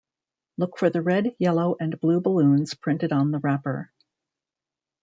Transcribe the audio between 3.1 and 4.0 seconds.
on the wrapper.